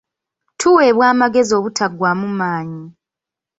[0.59, 2.85] Tuweebwa amagezi obutaggwaamu maanyi.